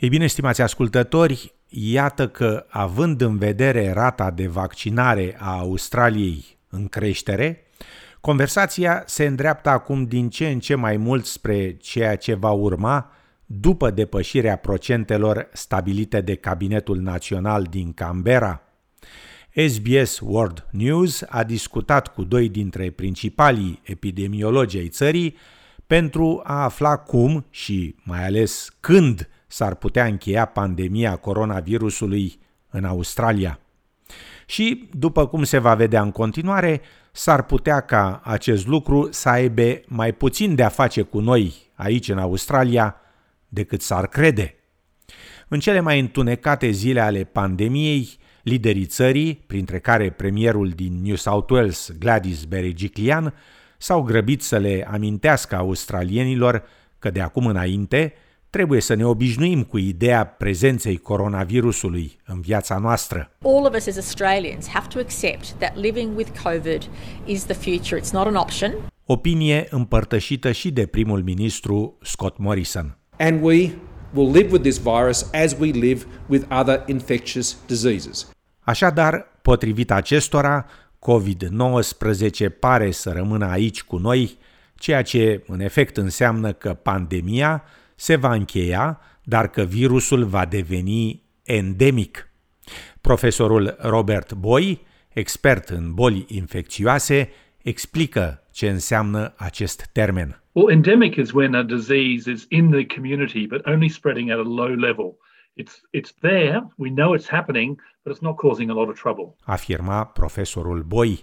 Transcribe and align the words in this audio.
Ei 0.00 0.08
bine, 0.08 0.26
stimați 0.26 0.62
ascultători, 0.62 1.54
iată 1.68 2.28
că, 2.28 2.66
având 2.68 3.20
în 3.20 3.38
vedere 3.38 3.92
rata 3.92 4.30
de 4.30 4.46
vaccinare 4.46 5.36
a 5.38 5.58
Australiei 5.58 6.44
în 6.68 6.88
creștere, 6.88 7.66
conversația 8.20 9.02
se 9.06 9.26
îndreaptă 9.26 9.68
acum 9.68 10.04
din 10.04 10.28
ce 10.28 10.48
în 10.48 10.60
ce 10.60 10.74
mai 10.74 10.96
mult 10.96 11.24
spre 11.24 11.76
ceea 11.76 12.16
ce 12.16 12.34
va 12.34 12.50
urma 12.50 13.10
după 13.46 13.90
depășirea 13.90 14.56
procentelor 14.56 15.48
stabilite 15.52 16.20
de 16.20 16.34
Cabinetul 16.34 16.98
Național 16.98 17.62
din 17.62 17.92
Canberra. 17.92 18.62
SBS 19.66 20.20
World 20.20 20.66
News 20.70 21.22
a 21.28 21.44
discutat 21.44 22.14
cu 22.14 22.24
doi 22.24 22.48
dintre 22.48 22.90
principalii 22.90 23.80
epidemiologi 23.82 24.78
ai 24.78 24.88
țării 24.88 25.36
pentru 25.86 26.40
a 26.44 26.62
afla 26.62 26.96
cum 26.96 27.46
și 27.50 27.94
mai 28.02 28.24
ales 28.24 28.76
când 28.80 29.28
s-ar 29.50 29.74
putea 29.74 30.04
încheia 30.04 30.44
pandemia 30.44 31.16
coronavirusului 31.16 32.38
în 32.70 32.84
Australia. 32.84 33.58
Și, 34.46 34.88
după 34.92 35.26
cum 35.26 35.42
se 35.42 35.58
va 35.58 35.74
vedea 35.74 36.02
în 36.02 36.10
continuare, 36.10 36.80
s-ar 37.12 37.42
putea 37.42 37.80
ca 37.80 38.20
acest 38.24 38.66
lucru 38.66 39.08
să 39.12 39.28
aibă 39.28 39.80
mai 39.86 40.12
puțin 40.12 40.54
de 40.54 40.62
a 40.62 40.68
face 40.68 41.02
cu 41.02 41.20
noi 41.20 41.54
aici 41.74 42.08
în 42.08 42.18
Australia 42.18 42.96
decât 43.48 43.82
s-ar 43.82 44.06
crede. 44.06 44.54
În 45.48 45.60
cele 45.60 45.80
mai 45.80 46.00
întunecate 46.00 46.70
zile 46.70 47.00
ale 47.00 47.24
pandemiei, 47.24 48.18
liderii 48.42 48.86
țării, 48.86 49.44
printre 49.46 49.78
care 49.78 50.10
premierul 50.10 50.68
din 50.68 51.00
New 51.02 51.14
South 51.14 51.50
Wales, 51.52 51.90
Gladys 51.98 52.44
Berejiklian, 52.44 53.34
s-au 53.78 54.02
grăbit 54.02 54.42
să 54.42 54.58
le 54.58 54.88
amintească 54.90 55.56
australienilor 55.56 56.62
că 56.98 57.10
de 57.10 57.20
acum 57.20 57.46
înainte 57.46 58.14
trebuie 58.50 58.80
să 58.80 58.94
ne 58.94 59.06
obișnuim 59.06 59.62
cu 59.62 59.78
ideea 59.78 60.24
prezenței 60.26 60.96
coronavirusului 60.96 62.18
în 62.26 62.40
viața 62.40 62.78
noastră. 62.78 63.30
All 63.44 63.66
of 63.66 63.74
us 63.76 63.86
as 63.86 63.96
Australians 63.96 64.68
have 64.68 64.86
to 64.88 64.98
accept 64.98 65.52
that 65.52 65.76
living 65.76 66.16
with 66.16 66.30
COVID 66.42 66.90
is 67.24 67.44
the 67.44 67.54
future. 67.54 68.00
It's 68.00 68.10
not 68.12 68.26
an 68.26 68.34
option. 68.34 68.74
Opinie 69.04 69.66
împărtășită 69.70 70.52
și 70.52 70.70
de 70.70 70.86
primul 70.86 71.22
ministru 71.22 71.98
Scott 72.02 72.38
Morrison. 72.38 72.98
And 73.18 73.42
we 73.42 73.70
will 74.14 74.32
live 74.32 74.48
with 74.50 74.62
this 74.62 74.78
virus 74.78 75.30
as 75.32 75.56
we 75.58 75.70
live 75.70 76.04
with 76.26 76.46
other 76.60 76.82
infectious 76.86 77.56
diseases. 77.66 78.28
Așadar, 78.60 79.26
potrivit 79.42 79.90
acestora, 79.90 80.66
COVID-19 80.98 82.58
pare 82.60 82.90
să 82.90 83.10
rămână 83.10 83.46
aici 83.46 83.82
cu 83.82 83.96
noi, 83.96 84.38
ceea 84.74 85.02
ce 85.02 85.42
în 85.46 85.60
efect 85.60 85.96
înseamnă 85.96 86.52
că 86.52 86.74
pandemia 86.74 87.64
se 88.00 88.16
va 88.16 88.32
încheia, 88.32 89.00
dar 89.22 89.48
că 89.48 89.62
virusul 89.62 90.24
va 90.24 90.44
deveni 90.44 91.22
endemic. 91.42 92.32
Profesorul 93.00 93.76
Robert 93.78 94.32
Boy, 94.32 94.82
expert 95.08 95.68
în 95.68 95.94
boli 95.94 96.24
infecțioase, 96.28 97.30
explică 97.62 98.42
ce 98.52 98.68
înseamnă 98.68 99.34
acest 99.36 99.88
termen. 99.92 100.42
Well, 100.52 100.70
endemic 100.70 101.16
is 101.16 101.30
when 101.32 101.54
a 101.54 101.62
disease 101.62 102.30
is 102.30 102.46
in 102.48 102.70
the 102.70 102.86
community 102.86 103.46
but 103.46 103.66
only 103.66 103.88
spreading 103.88 104.30
at 104.30 104.38
a 104.38 104.48
low 104.48 104.74
level. 104.74 105.16
It's, 105.54 105.74
it's 105.90 106.12
there, 106.20 106.68
we 106.76 106.88
know 106.88 107.16
it's 107.16 107.28
happening, 107.28 107.80
but 108.02 108.16
it's 108.16 108.22
not 108.22 108.36
causing 108.36 108.70
a 108.70 108.74
lot 108.74 108.88
of 108.88 109.00
trouble. 109.00 109.36
Afirma 109.44 110.04
profesorul 110.04 110.82
Boy. 110.82 111.18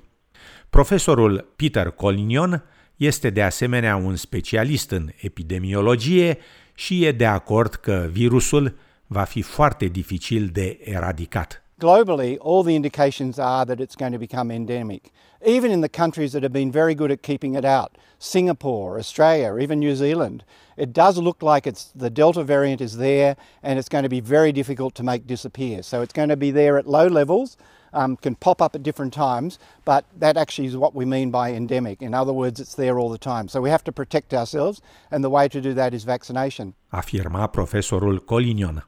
Profesorul 0.69 1.53
Peter 1.56 1.89
Collignon 1.89 2.64
este 2.98 3.30
de 3.30 3.44
asemenea 3.44 3.95
un 3.95 4.16
specialist 4.16 4.92
în 4.92 5.09
epidemiologie 5.22 6.38
și 6.76 7.06
e 7.06 7.12
de 7.12 7.26
acord 7.26 7.73
că 7.73 8.09
virusul 8.12 8.78
va 9.08 9.23
fi 9.23 9.42
foarte 9.42 9.86
dificil 9.86 10.50
de 10.53 10.80
eradicat. 10.84 11.66
Globally, 11.80 12.39
all 12.42 12.63
the 12.63 12.75
indications 12.75 13.38
are 13.38 13.63
that 13.63 13.79
it's 13.79 13.96
going 13.96 14.12
to 14.12 14.18
become 14.18 14.50
endemic. 14.50 15.12
Even 15.46 15.69
in 15.69 15.81
the 15.81 15.90
countries 15.90 16.34
that 16.34 16.41
have 16.41 16.51
been 16.51 16.72
very 16.72 16.96
good 16.96 17.12
at 17.12 17.22
keeping 17.22 17.53
it 17.53 17.63
out, 17.63 18.00
Singapore, 18.18 18.97
Australia, 18.97 19.57
even 19.62 19.78
New 19.78 19.96
Zealand, 19.96 20.44
it 20.75 20.91
does 20.91 21.19
look 21.19 21.44
like 21.44 21.68
it's 21.68 21.91
the 21.94 22.09
Delta 22.09 22.44
variant 22.44 22.81
is 22.81 22.97
there 22.97 23.35
and 23.62 23.78
it's 23.78 23.90
going 23.90 24.01
to 24.01 24.09
be 24.09 24.22
very 24.22 24.51
difficult 24.51 24.96
to 24.96 25.03
make 25.03 25.28
disappear. 25.28 25.84
So 25.84 26.01
it's 26.01 26.13
going 26.13 26.29
to 26.29 26.35
be 26.35 26.50
there 26.50 26.79
at 26.79 26.88
low 26.88 27.06
levels 27.06 27.57
um, 27.94 28.18
can 28.18 28.34
pop 28.34 28.59
up 28.59 28.74
at 28.74 28.81
different 28.81 29.13
times, 29.13 29.59
but 29.85 30.06
that 30.18 30.35
actually 30.35 30.68
is 30.68 30.78
what 30.78 30.96
we 30.96 31.06
mean 31.06 31.30
by 31.30 31.53
endemic. 31.53 32.01
In 32.01 32.16
other 32.16 32.34
words, 32.34 32.59
it's 32.59 32.74
there 32.74 32.97
all 32.97 33.09
the 33.09 33.19
time. 33.19 33.47
So 33.47 33.62
we 33.62 33.69
have 33.69 33.84
to 33.84 33.91
protect 33.91 34.34
ourselves, 34.34 34.81
and 35.12 35.24
the 35.24 35.30
way 35.30 35.47
to 35.47 35.62
do 35.62 35.75
that 35.75 35.94
is 35.94 36.03
vaccination. 36.03 36.74
Afirma 36.91 37.53
profesorul 37.53 38.25
Colinion. 38.25 38.81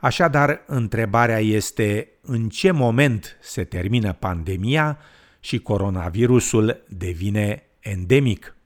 Așadar, 0.00 0.62
întrebarea 0.66 1.38
este 1.38 2.08
în 2.20 2.48
ce 2.48 2.70
moment 2.70 3.36
se 3.40 3.64
termină 3.64 4.12
pandemia 4.12 4.98
și 5.40 5.58
coronavirusul 5.58 6.84
devine 6.88 7.62
endemic. 7.80 8.56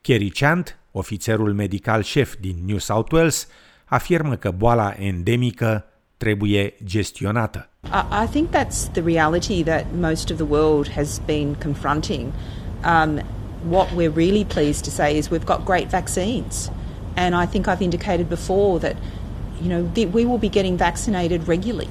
Kerry 0.00 0.30
Chant, 0.30 0.78
ofițerul 0.92 1.54
medical 1.54 2.02
șef 2.02 2.34
din 2.40 2.56
New 2.66 2.78
South 2.78 3.12
Wales, 3.12 3.48
afirmă 3.84 4.36
că 4.36 4.50
boala 4.50 4.94
endemică 4.98 5.84
trebuie 6.16 6.74
gestionată. 6.84 7.70
I 8.24 8.26
think 8.30 8.48
that's 8.50 8.92
the 8.92 9.02
reality 9.04 9.62
that 9.62 9.84
most 10.00 10.30
of 10.30 10.36
the 10.36 10.46
world 10.48 10.88
has 10.88 11.20
been 11.26 11.54
confronting. 11.54 12.32
Um, 12.84 13.20
what 13.68 13.88
we're 13.96 14.14
really 14.14 14.44
pleased 14.44 14.84
to 14.84 14.90
say 14.90 15.16
is 15.16 15.28
we've 15.28 15.44
got 15.44 15.64
great 15.64 15.88
vaccines. 15.88 16.70
And 17.16 17.34
I 17.34 17.46
think 17.46 17.66
I've 17.66 17.82
indicated 17.82 18.28
before 18.28 18.78
that, 18.78 18.96
you 19.62 19.68
know, 19.68 19.82
we 20.12 20.24
will 20.24 20.38
be 20.38 20.48
getting 20.48 20.76
vaccinated 20.76 21.48
regularly. 21.48 21.88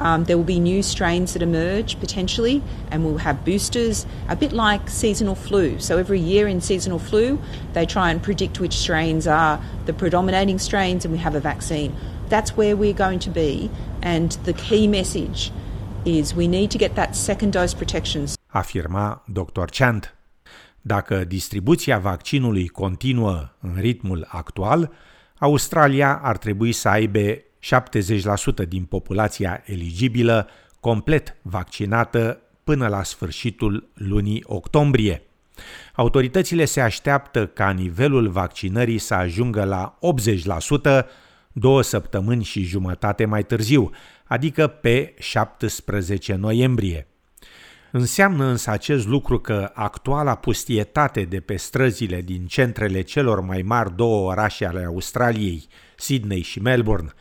Um, 0.00 0.24
there 0.24 0.36
will 0.38 0.44
be 0.44 0.58
new 0.58 0.82
strains 0.82 1.34
that 1.34 1.42
emerge 1.42 2.00
potentially, 2.00 2.62
and 2.90 3.04
we'll 3.04 3.18
have 3.18 3.44
boosters, 3.44 4.06
a 4.28 4.36
bit 4.36 4.52
like 4.52 4.88
seasonal 4.88 5.34
flu. 5.34 5.78
So 5.78 5.98
every 5.98 6.20
year 6.20 6.48
in 6.48 6.62
seasonal 6.62 6.98
flu, 6.98 7.38
they 7.74 7.84
try 7.84 8.10
and 8.10 8.22
predict 8.22 8.60
which 8.60 8.72
strains 8.72 9.26
are 9.26 9.60
the 9.84 9.92
predominating 9.92 10.58
strains, 10.58 11.04
and 11.04 11.12
we 11.12 11.18
have 11.18 11.34
a 11.34 11.40
vaccine. 11.40 11.94
That's 12.30 12.56
where 12.56 12.76
we're 12.76 12.94
going 12.94 13.18
to 13.20 13.30
be, 13.30 13.70
and 14.02 14.32
the 14.44 14.54
key 14.54 14.86
message 14.86 15.52
is 16.06 16.34
we 16.34 16.48
need 16.48 16.70
to 16.70 16.78
get 16.78 16.94
that 16.94 17.14
second 17.14 17.52
dose 17.52 17.74
protection. 17.74 18.26
Afirma 18.54 19.22
Dr. 19.26 19.66
Chant. 19.70 20.14
Dacă 20.82 21.24
distribuția 21.24 21.98
vaccinului 21.98 22.68
continuă 22.68 23.48
în 23.60 23.76
ritmul 23.80 24.26
actual, 24.28 24.90
Australia 25.40 26.20
ar 26.22 26.38
trebui 26.38 26.72
să 26.72 26.88
aibă 26.88 27.34
70% 28.64 28.68
din 28.68 28.84
populația 28.84 29.62
eligibilă 29.64 30.48
complet 30.80 31.36
vaccinată 31.42 32.40
până 32.64 32.88
la 32.88 33.02
sfârșitul 33.02 33.90
lunii 33.94 34.44
octombrie. 34.46 35.22
Autoritățile 35.94 36.64
se 36.64 36.80
așteaptă 36.80 37.46
ca 37.46 37.70
nivelul 37.70 38.28
vaccinării 38.28 38.98
să 38.98 39.14
ajungă 39.14 39.64
la 39.64 39.98
80% 41.02 41.06
două 41.52 41.82
săptămâni 41.82 42.44
și 42.44 42.62
jumătate 42.62 43.24
mai 43.24 43.42
târziu, 43.42 43.90
adică 44.24 44.66
pe 44.66 45.14
17 45.18 46.34
noiembrie. 46.34 47.09
Înseamnă 47.92 48.44
însă 48.44 48.70
acest 48.70 49.06
lucru 49.06 49.38
că 49.38 49.70
actuala 49.74 50.34
pustietate 50.34 51.22
de 51.22 51.40
pe 51.40 51.56
străzile 51.56 52.20
din 52.20 52.46
centrele 52.46 53.02
celor 53.02 53.40
mai 53.40 53.62
mari 53.62 53.96
două 53.96 54.30
orașe 54.30 54.66
ale 54.66 54.84
Australiei, 54.84 55.66
Sydney 55.96 56.42
și 56.42 56.60
Melbourne, 56.60 57.12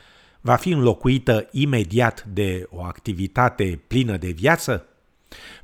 va 0.42 0.56
fi 0.56 0.70
înlocuită 0.70 1.48
imediat 1.52 2.26
de 2.26 2.68
o 2.70 2.84
activitate 2.84 3.82
plină 3.88 4.18
de 4.18 4.30
viață? 4.30 4.86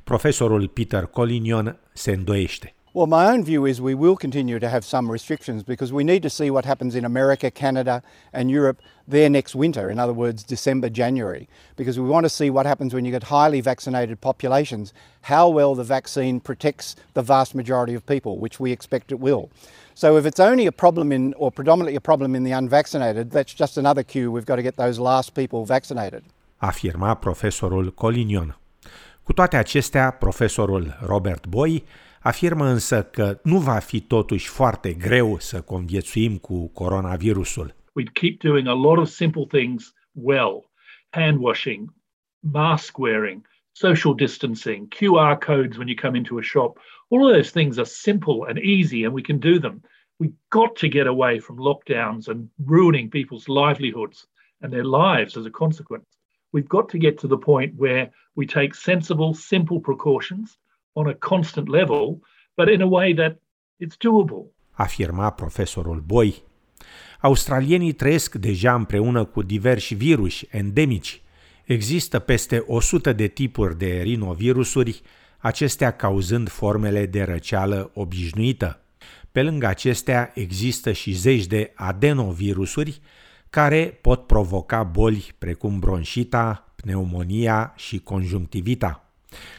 Profesorul 0.04 0.68
Peter 0.68 1.04
Collignon 1.04 1.78
se 1.92 2.12
îndoiește. 2.12 2.75
Well, 2.96 3.06
my 3.06 3.30
own 3.30 3.44
view 3.44 3.66
is 3.66 3.78
we 3.78 3.94
will 3.94 4.16
continue 4.16 4.58
to 4.58 4.70
have 4.70 4.82
some 4.82 5.10
restrictions 5.10 5.62
because 5.62 5.92
we 5.92 6.02
need 6.02 6.22
to 6.22 6.30
see 6.30 6.50
what 6.50 6.64
happens 6.64 6.94
in 6.94 7.04
America, 7.04 7.50
Canada, 7.50 8.02
and 8.32 8.50
Europe 8.50 8.80
there 9.06 9.28
next 9.28 9.54
winter. 9.54 9.90
In 9.90 9.98
other 9.98 10.14
words, 10.14 10.42
December, 10.42 10.88
January, 10.88 11.46
because 11.76 12.00
we 12.00 12.08
want 12.08 12.24
to 12.24 12.30
see 12.30 12.48
what 12.48 12.64
happens 12.64 12.94
when 12.94 13.04
you 13.04 13.10
get 13.10 13.24
highly 13.24 13.60
vaccinated 13.60 14.22
populations, 14.22 14.94
how 15.20 15.46
well 15.46 15.74
the 15.74 15.84
vaccine 15.84 16.40
protects 16.40 16.96
the 17.12 17.20
vast 17.20 17.54
majority 17.54 17.92
of 17.92 18.06
people, 18.06 18.38
which 18.38 18.58
we 18.58 18.72
expect 18.72 19.12
it 19.12 19.20
will. 19.20 19.50
So 19.94 20.16
if 20.16 20.24
it's 20.24 20.40
only 20.40 20.64
a 20.64 20.72
problem 20.72 21.12
in, 21.12 21.34
or 21.34 21.52
predominantly 21.52 21.96
a 21.96 22.00
problem 22.00 22.34
in 22.34 22.44
the 22.44 22.52
unvaccinated, 22.52 23.30
that's 23.30 23.52
just 23.52 23.76
another 23.76 24.04
cue. 24.04 24.32
We've 24.32 24.46
got 24.46 24.56
to 24.56 24.62
get 24.62 24.76
those 24.76 24.98
last 24.98 25.34
people 25.34 25.66
vaccinated. 25.66 26.24
Afirma 26.62 27.20
profesorul 27.20 27.90
Collignon. 27.94 28.54
Cu 29.22 29.34
toate 29.34 29.58
acestea, 29.58 30.12
profesorul 30.12 30.94
Robert 31.02 31.46
Boy 31.46 31.82
Afirmă 32.26 32.66
însă 32.66 33.02
că 33.02 33.40
nu 33.42 33.58
va 33.58 33.78
fi 33.78 34.00
totuși 34.00 34.48
foarte 34.48 34.92
greu 34.92 35.38
să 35.38 35.60
conviețuim 35.60 36.36
cu 36.36 36.68
coronavirusul. 36.68 37.74
We'd 38.00 38.12
keep 38.12 38.38
doing 38.38 38.66
a 38.66 38.74
lot 38.74 38.98
of 38.98 39.08
simple 39.08 39.44
things 39.48 39.94
well. 40.12 40.70
Hand 41.10 41.38
washing, 41.40 41.94
mask 42.40 42.98
wearing, 42.98 43.46
social 43.72 44.14
distancing, 44.14 44.88
QR 44.88 45.36
codes 45.46 45.76
when 45.76 45.88
you 45.88 45.96
come 45.96 46.18
into 46.18 46.38
a 46.38 46.42
shop. 46.42 46.78
All 47.08 47.26
of 47.26 47.34
those 47.34 47.50
things 47.50 47.78
are 47.78 47.88
simple 47.88 48.38
and 48.48 48.58
easy 48.58 49.04
and 49.04 49.14
we 49.14 49.22
can 49.22 49.38
do 49.38 49.58
them. 49.58 49.82
We've 50.18 50.38
got 50.48 50.76
to 50.76 50.88
get 50.88 51.06
away 51.06 51.40
from 51.40 51.56
lockdowns 51.58 52.28
and 52.28 52.48
ruining 52.64 53.10
people's 53.10 53.46
livelihoods. 53.48 54.26
and 54.60 54.72
their 54.72 54.84
lives 54.84 55.36
as 55.36 55.46
a 55.46 55.50
consequence. 55.50 56.06
We've 56.52 56.68
got 56.68 56.88
to 56.90 56.98
get 56.98 57.18
to 57.18 57.28
the 57.28 57.38
point 57.38 57.74
where 57.76 58.10
we 58.34 58.46
take 58.46 58.74
sensible, 58.74 59.34
simple 59.34 59.80
precautions 59.80 60.58
on 60.96 61.06
a 61.08 61.16
constant 61.18 61.68
level, 61.68 62.20
but 62.54 62.68
in 62.68 62.80
a 62.80 62.86
way 62.86 63.14
that 63.14 63.36
it's 63.84 63.96
doable. 63.98 64.50
Afirma 64.70 65.30
profesorul 65.30 66.00
Boi. 66.00 66.42
Australienii 67.20 67.92
trăiesc 67.92 68.34
deja 68.34 68.74
împreună 68.74 69.24
cu 69.24 69.42
diversi 69.42 69.94
viruși 69.94 70.46
endemici. 70.50 71.22
Există 71.64 72.18
peste 72.18 72.64
100 72.66 73.12
de 73.12 73.26
tipuri 73.26 73.78
de 73.78 74.00
rinovirusuri, 74.02 75.02
acestea 75.38 75.90
cauzând 75.90 76.48
formele 76.48 77.06
de 77.06 77.22
răceală 77.22 77.90
obișnuită. 77.94 78.80
Pe 79.32 79.42
lângă 79.42 79.66
acestea 79.66 80.30
există 80.34 80.92
și 80.92 81.12
zeci 81.12 81.46
de 81.46 81.72
adenovirusuri 81.74 83.00
care 83.50 83.98
pot 84.00 84.26
provoca 84.26 84.82
boli 84.82 85.34
precum 85.38 85.78
bronșita, 85.78 86.72
pneumonia 86.76 87.72
și 87.76 87.98
conjunctivita. 87.98 89.05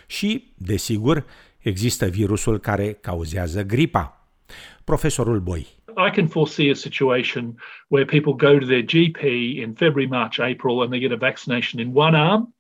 Și, 0.08 0.54
desigur, 0.58 1.26
există 1.58 2.06
virusul 2.06 2.60
care 2.60 2.94
cauzează 2.94 3.64
gripa. 3.64 4.28
Profesorul 4.84 5.40
Boi. 5.40 5.68
I 6.08 6.12
can 6.12 6.28
foresee 6.28 6.70
a 6.70 6.76
situation 6.76 7.56
where 7.88 8.06
people 8.06 8.34
go 8.34 8.60
to 8.60 8.66
their 8.66 8.84
GP 8.84 9.24
in 9.64 9.74
February, 9.74 10.08
March, 10.08 10.38
April, 10.40 10.82
and 10.82 10.92
they 10.92 11.00
get 11.00 11.12
a 11.12 11.16
vaccination 11.16 11.80
in 11.80 11.92
one 11.94 12.16
arm 12.16 12.54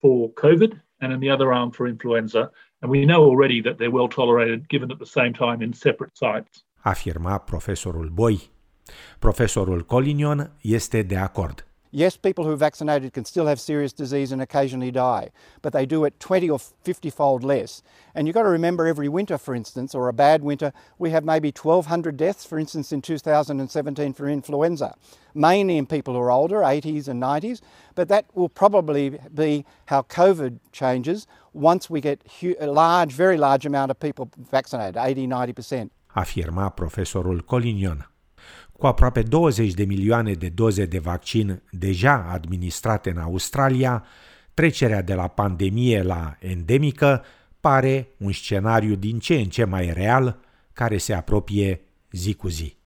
for 0.00 0.32
COVID 0.32 0.72
and 1.00 1.12
in 1.12 1.20
the 1.20 1.30
other 1.30 1.52
arm 1.52 1.70
for 1.70 1.86
influenza. 1.86 2.50
And 2.80 2.90
we 2.90 3.04
know 3.04 3.22
already 3.22 3.60
that 3.60 3.76
they're 3.76 3.92
well 3.92 4.08
tolerated 4.08 4.66
given 4.68 4.90
at 4.90 4.98
the 4.98 5.20
same 5.20 5.32
time 5.32 5.64
in 5.64 5.72
separate 5.72 6.16
sites. 6.16 6.64
Afirma 6.82 7.38
profesorul 7.38 8.08
Boi. 8.08 8.38
Profesorul 9.18 9.82
Collignon 9.82 10.56
este 10.62 11.02
de 11.02 11.16
acord. 11.16 11.67
Yes, 11.90 12.18
people 12.18 12.44
who 12.44 12.50
are 12.50 12.56
vaccinated 12.56 13.14
can 13.14 13.24
still 13.24 13.46
have 13.46 13.58
serious 13.58 13.94
disease 13.94 14.30
and 14.30 14.42
occasionally 14.42 14.90
die, 14.90 15.30
but 15.62 15.72
they 15.72 15.86
do 15.86 16.04
it 16.04 16.20
20 16.20 16.50
or 16.50 16.58
50 16.58 17.08
fold 17.08 17.42
less. 17.42 17.82
And 18.14 18.26
you've 18.26 18.34
got 18.34 18.42
to 18.42 18.50
remember 18.50 18.86
every 18.86 19.08
winter, 19.08 19.38
for 19.38 19.54
instance, 19.54 19.94
or 19.94 20.08
a 20.08 20.12
bad 20.12 20.42
winter, 20.42 20.72
we 20.98 21.10
have 21.10 21.24
maybe 21.24 21.48
1,200 21.50 22.16
deaths, 22.16 22.44
for 22.44 22.58
instance, 22.58 22.92
in 22.92 23.00
2017 23.00 24.12
for 24.12 24.28
influenza, 24.28 24.94
mainly 25.34 25.78
in 25.78 25.86
people 25.86 26.12
who 26.12 26.20
are 26.20 26.30
older, 26.30 26.58
80s 26.58 27.08
and 27.08 27.22
90s. 27.22 27.62
But 27.94 28.08
that 28.08 28.26
will 28.34 28.50
probably 28.50 29.18
be 29.32 29.64
how 29.86 30.02
COVID 30.02 30.58
changes 30.72 31.26
once 31.54 31.88
we 31.88 32.02
get 32.02 32.20
a 32.60 32.66
large, 32.66 33.12
very 33.12 33.38
large 33.38 33.64
amount 33.64 33.90
of 33.90 33.98
people 33.98 34.30
vaccinated, 34.36 34.98
80 34.98 35.26
90%. 35.26 35.90
Afirma 36.16 36.74
profesorul 36.76 37.42
Collignon. 37.42 38.04
Cu 38.78 38.86
aproape 38.86 39.22
20 39.22 39.74
de 39.74 39.84
milioane 39.84 40.32
de 40.32 40.48
doze 40.48 40.86
de 40.86 40.98
vaccin 40.98 41.62
deja 41.70 42.28
administrate 42.32 43.10
în 43.10 43.18
Australia, 43.18 44.04
trecerea 44.54 45.02
de 45.02 45.14
la 45.14 45.28
pandemie 45.28 46.02
la 46.02 46.36
endemică 46.40 47.24
pare 47.60 48.08
un 48.18 48.32
scenariu 48.32 48.94
din 48.94 49.18
ce 49.18 49.34
în 49.34 49.44
ce 49.44 49.64
mai 49.64 49.92
real 49.92 50.40
care 50.72 50.98
se 50.98 51.12
apropie 51.14 51.80
zi 52.10 52.34
cu 52.34 52.48
zi. 52.48 52.77